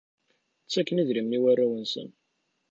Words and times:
Ttaken 0.63 1.01
idrimen 1.01 1.37
i 1.37 1.39
warraw-nsen. 1.43 2.09